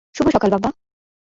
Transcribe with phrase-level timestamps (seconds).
[0.15, 0.69] শুভ সকাল, বাবা।